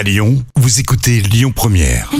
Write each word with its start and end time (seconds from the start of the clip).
À 0.00 0.02
Lyon, 0.02 0.42
vous 0.56 0.80
écoutez 0.80 1.20
Lyon 1.20 1.52
Première. 1.54 2.10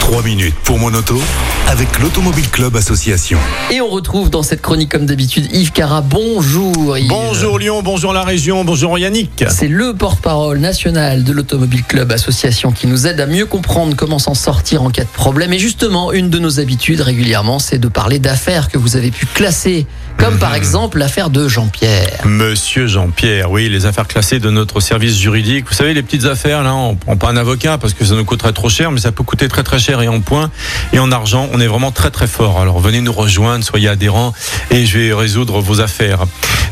3 0.00 0.22
minutes 0.22 0.54
pour 0.64 0.78
mon 0.78 0.92
auto 0.92 1.18
avec 1.66 1.98
l'Automobile 1.98 2.50
Club 2.50 2.76
Association. 2.76 3.38
Et 3.72 3.80
on 3.80 3.88
retrouve 3.88 4.28
dans 4.28 4.42
cette 4.42 4.60
chronique, 4.60 4.90
comme 4.90 5.06
d'habitude, 5.06 5.48
Yves 5.50 5.72
Cara. 5.72 6.02
Bonjour 6.02 6.98
Yves. 6.98 7.08
Bonjour 7.08 7.58
Lyon, 7.58 7.82
bonjour 7.82 8.12
la 8.12 8.22
région, 8.22 8.66
bonjour 8.66 8.98
Yannick. 8.98 9.46
C'est 9.48 9.66
le 9.66 9.94
porte-parole 9.94 10.58
national 10.58 11.24
de 11.24 11.32
l'Automobile 11.32 11.82
Club 11.82 12.12
Association 12.12 12.70
qui 12.70 12.86
nous 12.86 13.06
aide 13.06 13.18
à 13.18 13.26
mieux 13.26 13.46
comprendre 13.46 13.96
comment 13.96 14.18
s'en 14.18 14.34
sortir 14.34 14.82
en 14.82 14.90
cas 14.90 15.04
de 15.04 15.08
problème. 15.08 15.54
Et 15.54 15.58
justement, 15.58 16.12
une 16.12 16.28
de 16.28 16.38
nos 16.38 16.60
habitudes 16.60 17.00
régulièrement, 17.00 17.58
c'est 17.60 17.78
de 17.78 17.88
parler 17.88 18.18
d'affaires 18.18 18.68
que 18.68 18.76
vous 18.76 18.96
avez 18.96 19.10
pu 19.10 19.24
classer, 19.24 19.86
comme 20.16 20.38
par 20.38 20.54
exemple 20.54 20.98
l'affaire 20.98 21.30
de 21.30 21.48
Jean-Pierre. 21.48 22.22
Monsieur 22.24 22.86
Jean-Pierre, 22.86 23.50
oui, 23.50 23.68
les 23.68 23.86
affaires 23.86 24.06
classées 24.06 24.38
de 24.38 24.50
notre 24.50 24.80
service 24.80 25.16
juridique. 25.16 25.66
Vous 25.68 25.74
savez, 25.74 25.94
les 25.94 26.02
petites 26.02 26.24
affaires, 26.24 26.62
là, 26.62 26.74
on 26.74 26.96
prend 26.96 27.16
pas 27.16 27.30
un 27.30 27.36
avocat 27.36 27.78
parce 27.78 27.94
que 27.94 28.04
ça 28.04 28.14
nous 28.14 28.24
coûterait 28.24 28.52
trop 28.52 28.68
cher, 28.68 28.90
mais 28.90 29.00
ça 29.00 29.12
peut 29.12 29.22
coûter 29.24 29.48
très 29.48 29.62
très 29.62 29.78
cher 29.78 30.00
et 30.02 30.08
en 30.08 30.20
points 30.20 30.50
et 30.92 30.98
en 30.98 31.12
argent. 31.12 31.48
On 31.52 31.60
est 31.60 31.66
vraiment 31.66 31.92
très 31.92 32.10
très 32.10 32.26
fort. 32.26 32.60
Alors 32.60 32.80
venez 32.80 33.00
nous 33.00 33.12
rejoindre, 33.12 33.64
soyez 33.64 33.88
adhérents 33.88 34.32
et 34.70 34.86
je 34.86 34.98
vais 34.98 35.12
résoudre 35.12 35.60
vos 35.60 35.80
affaires. 35.80 36.24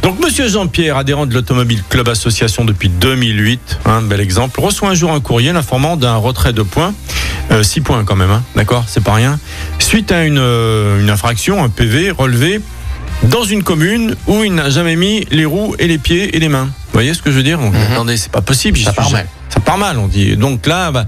Donc 0.02 0.22
Monsieur 0.22 0.48
Jean-Pierre, 0.48 0.96
adhérent 0.96 1.26
de 1.26 1.34
l'Automobile 1.34 1.82
Club 1.88 2.08
Association 2.08 2.64
depuis 2.64 2.88
2008, 2.88 3.78
un 3.84 4.02
bel 4.02 4.20
exemple, 4.20 4.60
reçoit 4.60 4.90
un 4.90 4.94
jour 4.94 5.12
un 5.12 5.20
courrier 5.20 5.52
l'informant 5.52 5.96
d'un 5.96 6.16
retrait 6.16 6.52
de 6.52 6.62
points. 6.62 6.94
6 7.62 7.82
points 7.82 8.04
quand 8.04 8.16
même, 8.16 8.30
hein, 8.30 8.42
d'accord, 8.56 8.84
c'est 8.88 9.02
pas 9.02 9.14
rien. 9.14 9.38
Suite 9.78 10.10
à 10.12 10.24
une, 10.24 10.38
euh, 10.38 11.00
une 11.00 11.10
infraction, 11.10 11.62
un 11.62 11.68
PV 11.68 12.10
relevé 12.10 12.60
dans 13.30 13.44
une 13.44 13.62
commune 13.62 14.16
où 14.26 14.44
il 14.44 14.54
n'a 14.54 14.70
jamais 14.70 14.96
mis 14.96 15.26
les 15.30 15.44
roues 15.44 15.74
et 15.78 15.86
les 15.86 15.98
pieds 15.98 16.36
et 16.36 16.40
les 16.40 16.48
mains. 16.48 16.64
Vous 16.64 16.92
voyez 16.92 17.14
ce 17.14 17.22
que 17.22 17.30
je 17.30 17.36
veux 17.36 17.42
dire 17.42 17.58
Donc, 17.58 17.74
Attendez, 17.74 18.16
c'est 18.16 18.30
pas 18.30 18.42
possible. 18.42 18.78
Mhm. 18.78 18.84
Ça 18.84 18.92
part 18.92 19.10
mal. 19.10 19.26
Ça 19.48 19.60
part 19.60 19.78
mal, 19.78 19.98
on 19.98 20.08
dit. 20.08 20.36
Donc 20.36 20.66
là, 20.66 20.90
bah, 20.90 21.06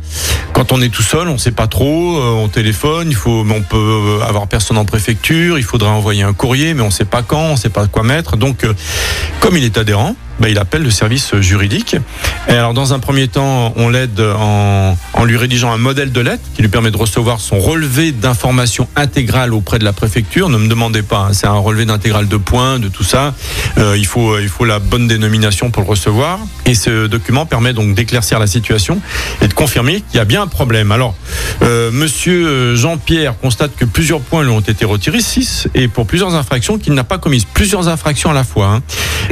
quand 0.53 0.73
on 0.73 0.81
est 0.81 0.89
tout 0.89 1.03
seul, 1.03 1.29
on 1.29 1.39
sait 1.39 1.53
pas 1.53 1.67
trop, 1.67 2.19
euh, 2.19 2.31
on 2.43 2.49
téléphone, 2.49 3.09
il 3.09 3.17
faut, 3.17 3.45
mais 3.45 3.55
on 3.55 3.63
peut 3.63 4.21
avoir 4.27 4.47
personne 4.47 4.79
en 4.79 4.85
préfecture, 4.85 5.59
il 5.59 5.65
faudrait 5.65 5.91
envoyer 5.91 6.23
un 6.23 6.33
courrier, 6.33 6.75
mais 6.75 6.83
on 6.83 6.91
sait 6.91 7.05
pas 7.05 7.23
quand, 7.23 7.41
on 7.41 7.57
sait 7.57 7.69
pas 7.71 7.87
quoi 7.87 8.03
mettre. 8.03 8.37
Donc, 8.37 8.65
euh, 8.65 8.73
comme 9.41 9.57
il 9.57 9.65
est 9.65 9.79
adhérent, 9.79 10.15
bah, 10.41 10.49
il 10.49 10.59
appelle 10.59 10.83
le 10.83 10.91
service 10.91 11.35
juridique. 11.37 11.97
Alors, 12.49 12.75
dans 12.75 12.93
un 12.93 12.99
premier 12.99 13.29
temps, 13.29 13.73
on 13.77 13.89
l'aide 13.89 14.21
en, 14.21 14.97
en 15.15 15.25
lui 15.25 15.37
rédigeant 15.37 15.73
un 15.73 15.79
modèle 15.79 16.13
de 16.13 16.21
lettre 16.21 16.43
qui 16.55 16.63
lui 16.63 16.69
permet 16.69 16.91
de 16.91 16.97
recevoir 16.97 17.41
son 17.41 17.59
relevé 17.59 18.13
d'informations 18.13 18.89
intégrales 18.97 19.53
auprès 19.53 19.79
de 19.79 19.85
la 19.85 19.93
préfecture. 19.93 20.49
Ne 20.49 20.59
me 20.59 20.69
demandez 20.69 21.03
pas, 21.03 21.29
hein, 21.29 21.33
c'est 21.33 21.47
un 21.47 21.53
relevé 21.53 21.85
d'intégrale 21.85 22.29
de 22.29 22.37
points, 22.37 22.79
de 22.79 22.89
tout 22.89 23.05
ça. 23.05 23.35
Euh, 23.79 23.97
il 23.97 24.07
faut, 24.07 24.39
il 24.39 24.49
faut 24.49 24.65
la 24.65 24.79
bonne 24.79 25.09
dénomination 25.09 25.71
pour 25.71 25.83
le 25.83 25.89
recevoir. 25.89 26.39
Et 26.67 26.75
ce 26.75 27.07
document 27.07 27.47
permet 27.47 27.73
donc 27.73 27.95
d'éclaircir 27.95 28.39
la 28.39 28.47
situation 28.47 29.01
et 29.43 29.49
de 29.49 29.55
confirmer 29.55 30.03
qu'il 30.03 30.19
y 30.19 30.21
a 30.21 30.25
bien 30.25 30.43
un 30.43 30.47
problème. 30.47 30.93
Alors, 30.93 31.15
euh, 31.63 31.91
Monsieur 31.91 32.77
Jean-Pierre 32.77 33.39
constate 33.39 33.77
que 33.77 33.85
plusieurs 33.85 34.21
points 34.21 34.43
lui 34.43 34.51
ont 34.51 34.61
été 34.61 34.85
retirés, 34.85 35.21
6, 35.21 35.69
et 35.75 35.89
pour 35.89 36.07
plusieurs 36.07 36.35
infractions 36.35 36.79
qu'il 36.79 36.95
n'a 36.95 37.05
pas 37.05 37.19
commises, 37.19 37.45
plusieurs 37.45 37.89
infractions 37.89 38.31
à 38.31 38.35
la 38.35 38.45
fois, 38.45 38.67
hein, 38.67 38.83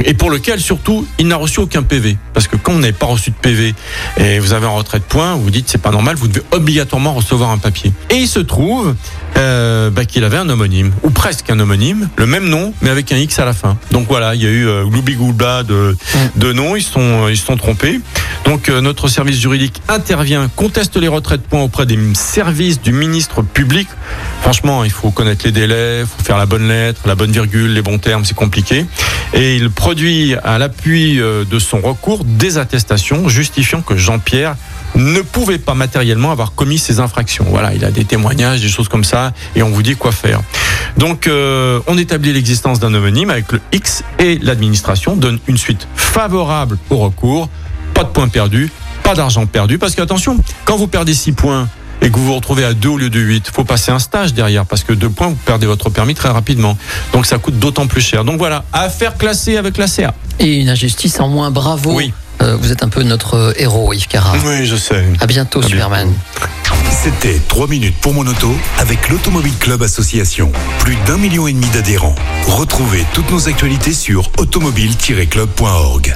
et 0.03 0.13
pour 0.13 0.29
lequel 0.29 0.59
surtout 0.59 0.94
il 1.19 1.27
n'a 1.27 1.35
reçu 1.35 1.59
aucun 1.59 1.83
PV. 1.83 2.17
Parce 2.33 2.47
que 2.47 2.55
quand 2.55 2.73
vous 2.73 2.79
n'avez 2.79 2.93
pas 2.93 3.07
reçu 3.07 3.31
de 3.31 3.35
PV 3.35 3.73
et 4.17 4.39
vous 4.39 4.53
avez 4.53 4.65
un 4.65 4.69
retrait 4.69 4.99
de 4.99 5.03
points, 5.03 5.35
vous 5.35 5.43
vous 5.43 5.49
dites 5.49 5.67
c'est 5.67 5.81
pas 5.81 5.91
normal, 5.91 6.15
vous 6.15 6.27
devez 6.27 6.43
obligatoirement 6.51 7.13
recevoir 7.13 7.49
un 7.49 7.57
papier. 7.57 7.91
Et 8.09 8.15
il 8.15 8.27
se 8.27 8.39
trouve 8.39 8.95
euh, 9.37 9.89
bah, 9.89 10.05
qu'il 10.05 10.23
avait 10.23 10.37
un 10.37 10.49
homonyme, 10.49 10.91
ou 11.03 11.09
presque 11.09 11.49
un 11.49 11.59
homonyme, 11.59 12.09
le 12.17 12.25
même 12.25 12.47
nom, 12.47 12.73
mais 12.81 12.89
avec 12.89 13.11
un 13.11 13.17
X 13.17 13.39
à 13.39 13.45
la 13.45 13.53
fin. 13.53 13.77
Donc 13.91 14.07
voilà, 14.07 14.35
il 14.35 14.43
y 14.43 14.47
a 14.47 14.49
eu 14.49 14.67
euh, 14.67 14.83
de, 15.63 15.97
de 16.35 16.53
noms, 16.53 16.75
ils 16.75 16.83
sont, 16.83 17.27
ils 17.27 17.37
se 17.37 17.45
sont 17.45 17.57
trompés. 17.57 17.99
Donc 18.45 18.69
euh, 18.69 18.81
notre 18.81 19.07
service 19.07 19.39
juridique 19.39 19.81
intervient, 19.87 20.49
conteste 20.55 20.97
les 20.97 21.07
retraits 21.07 21.41
de 21.41 21.45
points 21.47 21.61
auprès 21.61 21.85
des 21.85 21.99
services 22.13 22.81
du 22.81 22.91
ministre 22.91 23.41
public. 23.41 23.87
Franchement, 24.41 24.83
il 24.83 24.91
faut 24.91 25.11
connaître 25.11 25.45
les 25.45 25.51
délais, 25.51 26.01
il 26.01 26.05
faut 26.05 26.23
faire 26.23 26.37
la 26.37 26.45
bonne 26.45 26.67
lettre, 26.67 27.01
la 27.05 27.15
bonne 27.15 27.31
virgule, 27.31 27.73
les 27.73 27.81
bons 27.81 27.97
termes, 27.97 28.25
c'est 28.25 28.35
compliqué. 28.35 28.85
Et 29.33 29.55
il 29.55 29.69
produit 29.69 30.35
à 30.43 30.57
l'appui 30.57 31.19
euh, 31.19 31.43
de 31.45 31.59
son 31.59 31.81
recours 31.81 32.23
des 32.23 32.57
attestations 32.57 33.27
justifiant 33.27 33.81
que 33.81 33.97
Jean-Pierre 33.97 34.55
ne 34.95 35.21
pouvait 35.21 35.57
pas 35.57 35.73
matériellement 35.73 36.31
avoir 36.31 36.53
commis 36.53 36.77
ces 36.77 36.99
infractions. 36.99 37.45
Voilà, 37.49 37.73
il 37.73 37.83
a 37.85 37.91
des 37.91 38.05
témoignages, 38.05 38.61
des 38.61 38.69
choses 38.69 38.87
comme 38.87 39.03
ça, 39.03 39.33
et 39.55 39.63
on 39.63 39.69
vous 39.69 39.83
dit 39.83 39.95
quoi 39.95 40.11
faire. 40.11 40.41
Donc, 40.97 41.27
euh, 41.27 41.79
on 41.87 41.97
établit 41.97 42.33
l'existence 42.33 42.79
d'un 42.79 42.93
homonyme 42.93 43.29
avec 43.29 43.51
le 43.51 43.61
X 43.71 44.03
et 44.19 44.37
l'administration 44.39 45.15
donne 45.15 45.39
une 45.47 45.57
suite 45.57 45.87
favorable 45.95 46.77
au 46.89 46.97
recours. 46.97 47.49
Pas 47.93 48.03
de 48.03 48.09
points 48.09 48.27
perdus, 48.27 48.71
pas 49.03 49.15
d'argent 49.15 49.45
perdu, 49.45 49.77
parce 49.77 49.95
qu'attention, 49.95 50.37
quand 50.65 50.75
vous 50.75 50.87
perdez 50.87 51.13
6 51.13 51.31
points 51.33 51.69
et 52.05 52.11
que 52.11 52.17
vous 52.17 52.25
vous 52.25 52.35
retrouvez 52.35 52.63
à 52.63 52.73
2 52.73 52.87
au 52.87 52.97
lieu 52.97 53.09
de 53.09 53.19
8, 53.19 53.49
faut 53.51 53.63
passer 53.63 53.91
un 53.91 53.97
stage 53.97 54.31
derrière, 54.35 54.67
parce 54.67 54.83
que 54.83 54.93
2 54.93 55.09
points, 55.09 55.29
vous 55.29 55.37
perdez 55.43 55.65
votre 55.65 55.89
permis 55.89 56.13
très 56.13 56.29
rapidement. 56.29 56.77
Donc, 57.13 57.25
ça 57.25 57.39
coûte 57.39 57.57
d'autant 57.57 57.87
plus 57.87 58.01
cher. 58.01 58.23
Donc 58.23 58.37
voilà, 58.37 58.63
affaire 58.71 59.17
classée 59.17 59.57
avec 59.57 59.77
la 59.77 59.87
CA. 59.87 60.13
Et 60.39 60.61
une 60.61 60.69
injustice 60.69 61.19
en 61.19 61.27
moins, 61.29 61.49
bravo. 61.49 61.93
Oui. 61.95 62.13
Euh, 62.41 62.57
vous 62.57 62.71
êtes 62.71 62.83
un 62.83 62.89
peu 62.89 63.01
notre 63.01 63.35
euh, 63.35 63.53
héros, 63.57 63.91
Yves 63.91 64.07
Cara. 64.07 64.33
Oui, 64.45 64.67
je 64.67 64.75
sais. 64.75 65.03
À 65.19 65.25
bientôt, 65.25 65.61
À 65.61 65.67
Superman. 65.67 66.13
C'était 66.91 67.41
3 67.47 67.67
minutes 67.67 67.95
pour 68.01 68.13
mon 68.13 68.27
auto 68.27 68.53
avec 68.77 69.09
l'Automobile 69.09 69.57
Club 69.59 69.81
Association. 69.81 70.51
Plus 70.79 70.97
d'un 71.07 71.17
million 71.17 71.47
et 71.47 71.53
demi 71.53 71.67
d'adhérents. 71.69 72.15
Retrouvez 72.45 73.03
toutes 73.13 73.31
nos 73.31 73.47
actualités 73.49 73.93
sur 73.93 74.29
automobile-club.org. 74.37 76.15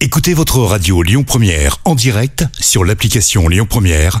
Écoutez 0.00 0.34
votre 0.34 0.58
radio 0.58 1.02
Lyon 1.02 1.24
Première 1.24 1.78
en 1.84 1.94
direct 1.94 2.44
sur 2.58 2.84
l'application 2.84 3.48
Lyon 3.48 3.66
Première, 3.68 4.20